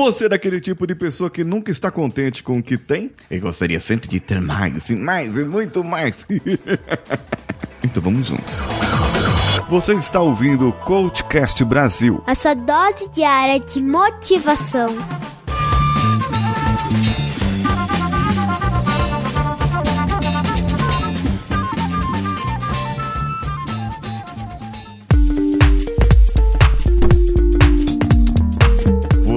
[0.00, 3.38] Você é daquele tipo de pessoa que nunca está contente com o que tem e
[3.38, 6.26] gostaria sempre de ter mais e mais e muito mais.
[7.84, 8.60] então vamos juntos.
[9.68, 12.24] Você está ouvindo o Coachcast Brasil.
[12.26, 14.88] A sua dose diária de motivação.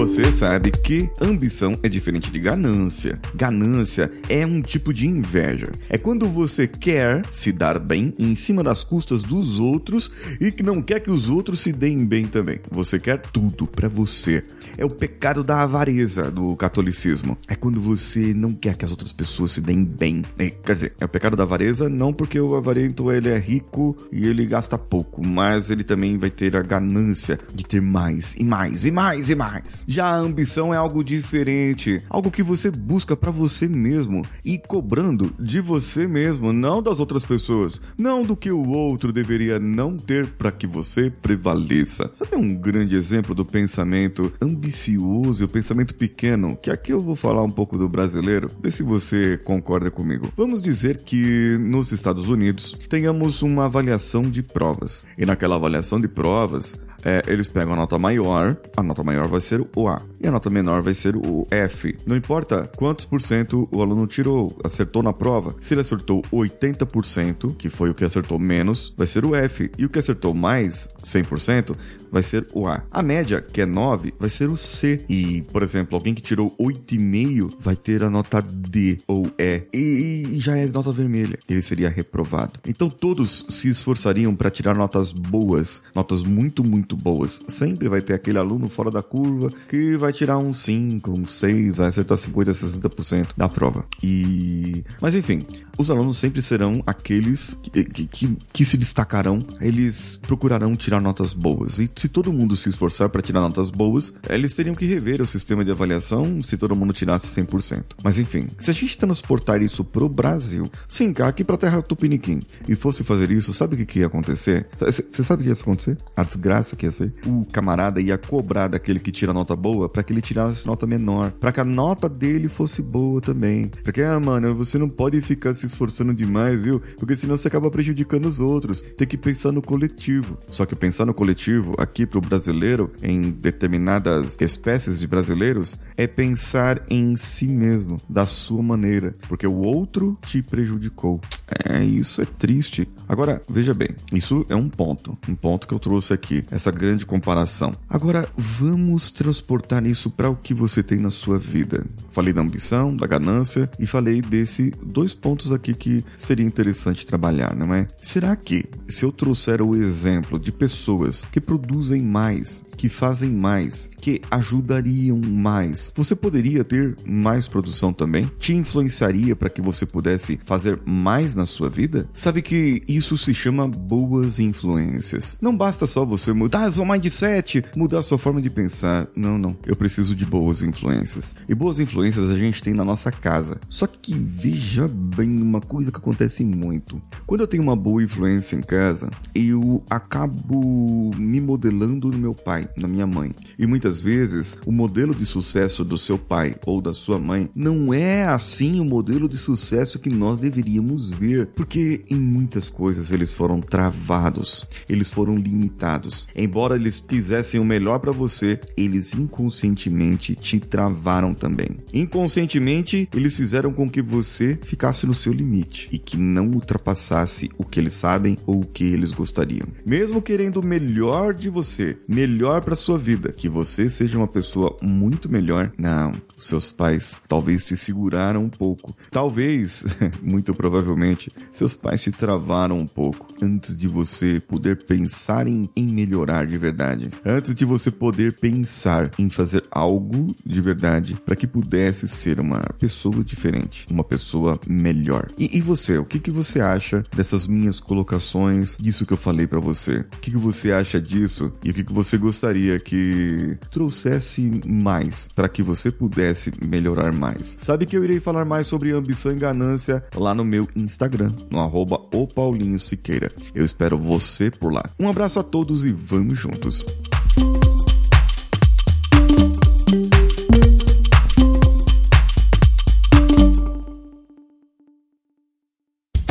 [0.04, 3.18] Você sabe que ambição é diferente de ganância.
[3.34, 5.72] Ganância é um tipo de inveja.
[5.88, 10.62] É quando você quer se dar bem em cima das custas dos outros e que
[10.62, 12.60] não quer que os outros se deem bem também.
[12.70, 14.44] Você quer tudo para você.
[14.78, 17.38] É o pecado da avareza do catolicismo.
[17.48, 20.24] É quando você não quer que as outras pessoas se deem bem.
[20.38, 23.96] É, quer dizer, é o pecado da avareza não porque o avarento ele é rico
[24.12, 28.44] e ele gasta pouco, mas ele também vai ter a ganância de ter mais e
[28.44, 29.93] mais e mais e mais.
[29.94, 35.32] Já a ambição é algo diferente, algo que você busca para você mesmo e cobrando
[35.40, 40.26] de você mesmo, não das outras pessoas, não do que o outro deveria não ter
[40.26, 42.10] para que você prevaleça.
[42.16, 47.16] Sabe um grande exemplo do pensamento ambicioso e o pensamento pequeno, que aqui eu vou
[47.16, 50.34] falar um pouco do brasileiro, vê se você concorda comigo.
[50.36, 55.06] Vamos dizer que nos Estados Unidos tenhamos uma avaliação de provas.
[55.16, 59.42] E naquela avaliação de provas, é, eles pegam a nota maior, a nota maior vai
[59.42, 61.96] ser o A, e a nota menor vai ser o F.
[62.06, 65.56] Não importa quantos por cento o aluno tirou, acertou na prova.
[65.62, 69.70] Se ele acertou 80%, que foi o que acertou menos, vai ser o F.
[69.78, 71.76] E o que acertou mais, 100%,
[72.14, 72.84] vai ser o A.
[72.92, 75.04] A média, que é 9, vai ser o C.
[75.10, 79.64] E, por exemplo, alguém que tirou 8,5 vai ter a nota D ou E.
[79.74, 81.40] E, já é nota vermelha.
[81.50, 82.60] Ele seria reprovado.
[82.68, 87.42] Então todos se esforçariam para tirar notas boas, notas muito, muito boas.
[87.48, 91.78] Sempre vai ter aquele aluno fora da curva que vai tirar um 5, um 6,
[91.78, 93.86] vai acertar 50, 60% da prova.
[94.02, 94.84] E.
[95.02, 95.46] Mas enfim,
[95.78, 101.34] os alunos sempre serão aqueles que, que, que, que se destacarão, eles procurarão tirar notas
[101.34, 101.80] boas.
[101.80, 105.26] E se todo mundo se esforçar para tirar notas boas, eles teriam que rever o
[105.26, 107.84] sistema de avaliação se todo mundo tirasse 100%.
[108.04, 112.76] Mas enfim, se a gente transportar isso pro Brasil, sim, aqui pra terra Tupiniquim, e
[112.76, 114.68] fosse fazer isso, sabe o que, que ia acontecer?
[114.80, 115.98] Você sabe o que ia acontecer?
[116.16, 116.83] A desgraça que
[117.26, 121.32] O camarada ia cobrar daquele que tira nota boa para que ele tirasse nota menor,
[121.32, 123.70] para que a nota dele fosse boa também.
[123.84, 126.82] Porque, ah, mano, você não pode ficar se esforçando demais, viu?
[126.98, 128.82] Porque senão você acaba prejudicando os outros.
[128.82, 130.38] Tem que pensar no coletivo.
[130.48, 135.80] Só que pensar no coletivo, aqui aqui para o brasileiro, em determinadas espécies de brasileiros,
[135.96, 141.22] é pensar em si mesmo, da sua maneira, porque o outro te prejudicou.
[141.70, 142.88] É, isso é triste.
[143.08, 147.06] Agora, veja bem, isso é um ponto, um ponto que eu trouxe aqui, essa grande
[147.06, 147.74] comparação.
[147.90, 151.86] Agora, vamos transportar isso para o que você tem na sua vida.
[152.12, 157.56] Falei da ambição, da ganância e falei desse dois pontos aqui que seria interessante trabalhar,
[157.56, 157.88] não é?
[158.02, 163.90] Será que se eu trouxer o exemplo de pessoas que produzem mais, que fazem mais,
[163.98, 168.30] que ajudariam mais, você poderia ter mais produção também?
[168.40, 172.08] Te influenciaria para que você pudesse fazer mais na sua vida?
[172.14, 175.38] Sabe que isso se chama boas influências.
[175.42, 179.08] Não basta só você mudar seu mindset, mudar sua forma de pensar.
[179.16, 179.56] Não, não.
[179.66, 181.36] Eu preciso de boas influências.
[181.48, 183.60] E boas influências a gente tem na nossa casa.
[183.70, 187.02] Só que veja bem uma coisa que acontece muito.
[187.26, 192.68] Quando eu tenho uma boa influência em casa, eu acabo me modelando no meu pai,
[192.78, 193.34] na minha mãe.
[193.58, 197.94] E muitas vezes o modelo de sucesso do seu pai ou da sua mãe não
[197.94, 201.23] é assim o modelo de sucesso que nós deveríamos ver,
[201.56, 206.28] porque em muitas coisas eles foram travados, eles foram limitados.
[206.36, 211.78] Embora eles quisessem o melhor para você, eles inconscientemente te travaram também.
[211.94, 217.64] Inconscientemente, eles fizeram com que você ficasse no seu limite e que não ultrapassasse o
[217.64, 219.68] que eles sabem ou o que eles gostariam.
[219.86, 224.76] Mesmo querendo o melhor de você, melhor para sua vida, que você seja uma pessoa
[224.82, 228.96] muito melhor, não, seus pais talvez te seguraram um pouco.
[229.12, 229.86] Talvez,
[230.22, 231.13] muito provavelmente,
[231.52, 236.58] seus pais te travaram um pouco antes de você poder pensar em, em melhorar de
[236.58, 237.10] verdade.
[237.26, 242.62] Antes de você poder pensar em fazer algo de verdade para que pudesse ser uma
[242.80, 245.30] pessoa diferente, uma pessoa melhor.
[245.38, 249.48] E, e você, o que, que você acha dessas minhas colocações, disso que eu falei
[249.48, 250.00] para você?
[250.00, 255.28] O que, que você acha disso e o que, que você gostaria que trouxesse mais
[255.36, 257.58] para que você pudesse melhorar mais?
[257.60, 260.68] Sabe que eu irei falar mais sobre ambição e ganância lá no meu
[261.04, 263.32] Instagram, no arroba o Paulinho Siqueira.
[263.54, 264.84] Eu espero você por lá.
[265.00, 266.86] Um abraço a todos e vamos juntos!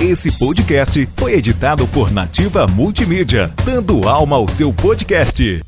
[0.00, 5.62] Esse podcast foi editado por Nativa Multimídia, dando alma ao seu podcast.